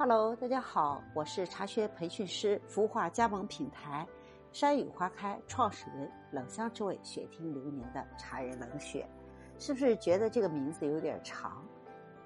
[0.00, 4.06] Hello，大家好，我是茶学培训师、孵化加盟品牌
[4.52, 9.04] 山雨花开创始人冷香之味雪听流年的茶人冷雪，
[9.58, 11.66] 是不是觉得这个名字有点长？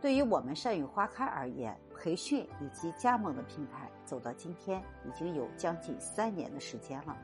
[0.03, 7.17] 对于我们山雨花开而言，培训以及加盟的品牌走到今天已经有将近三年的时间了。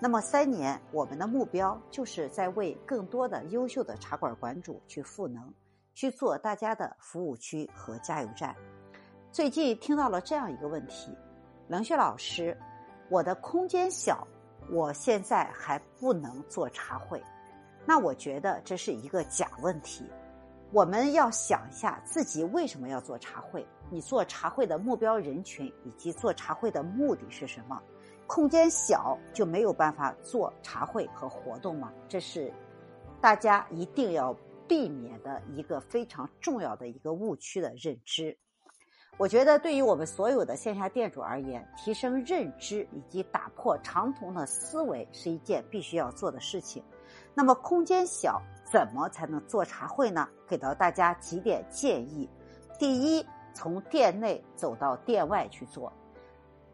[0.00, 5.54] 那么三年，我们的目标就是在为更多的优秀的茶馆馆主去赋能，
[5.94, 8.56] 去做大家的服务区和加油站。
[9.34, 11.10] 最近听到了这样一个问题，
[11.66, 12.56] 冷雪老师，
[13.10, 14.24] 我的空间小，
[14.70, 17.20] 我现在还不能做茶会。
[17.84, 20.08] 那我觉得这是一个假问题。
[20.70, 23.66] 我们要想一下自己为什么要做茶会？
[23.90, 27.82] 你做茶会的目标人群以及做茶会的目的是什么？
[28.28, 31.92] 空间小就没有办法做茶会和活动吗？
[32.08, 32.54] 这是
[33.20, 34.32] 大家一定要
[34.68, 38.38] 避免的一个非常重要的一个误区的认知。
[39.16, 46.82] 我觉得，对于我们所有的线下店主而言，提升认知以及打破长同的思维是一件必须要做的事情。
[47.32, 50.28] 那么，空间小，怎么才能做茶会呢？
[50.48, 52.28] 给到大家几点建议：
[52.76, 55.92] 第一，从店内走到店外去做。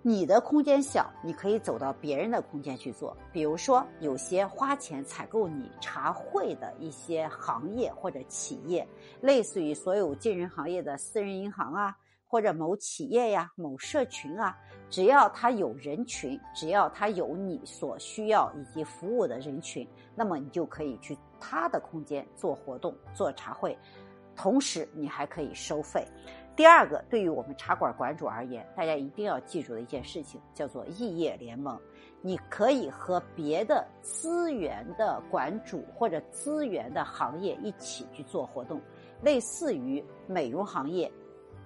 [0.03, 3.15] 你的空间小，你可以走到别人的空间去做。
[3.31, 8.89] 比如说，有些花钱采购你茶会的一些行业或者企业，
[9.21, 11.95] 类似于所有金融行业的私人银行啊。
[12.31, 14.57] 或者某企业呀、某社群啊，
[14.89, 23.77] 只要它有人群，只要它有你所需要以及服务的人群，那么你就可以去他的空间做活动、做茶会，
[24.37, 26.07] 同时你还可以收费。
[26.55, 31.77] 第二个，对于我们茶馆馆主而言，大家一定要记住的一件事情叫做异业联盟。
[32.23, 38.81] 你可以和别的资源的馆主或者资源的行业一起去做活动，
[39.21, 41.11] 类似于美容行业。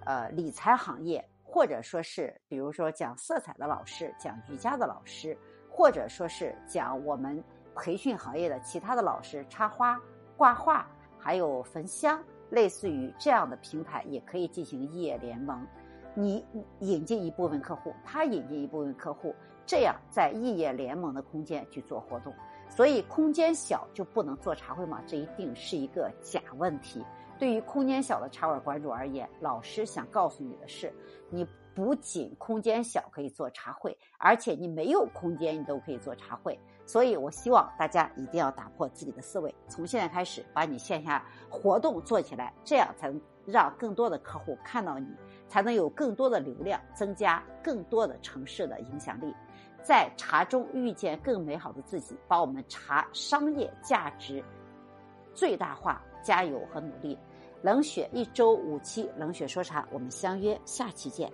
[0.05, 5.37] 呃，理财行业，或者说是，比如说讲色彩的老师，讲瑜伽的老师，
[5.71, 7.43] 或者说是讲我们
[7.75, 10.01] 培训行业的其他的老师，插花、
[10.37, 10.87] 挂画，
[11.19, 15.67] 还有焚香，类似于这样的平台，也可以进行异业联盟。
[16.15, 16.45] 你
[16.81, 19.35] 引进一部分客户，他引进一部分客户，
[19.67, 22.33] 这样在异业联盟的空间去做活动。
[22.69, 25.03] 所以空间小就不能做茶会吗？
[25.07, 27.05] 这一定是一个假问题。
[27.39, 30.93] 对于空间小的茶馆馆主而言，老师想告诉你的是，
[31.31, 36.59] 你不仅空间小可以做茶会，而且你没有空间你都可以做茶会。
[36.87, 45.09] 所以我希望大家一定要打破自己的思维，从现在开始把你线下活动做起来，这样才能让更多的客户看到你，
[45.49, 49.35] 才能有更多的流量，增加更多的城市的影响力，
[49.83, 54.45] 在茶中遇见更美好的自己，把我们茶商业价值
[55.35, 56.01] 最大化。
[56.25, 57.17] 加油和努力，
[57.63, 61.31] 冷血一周五期，冷血说茶，我们相约下期见。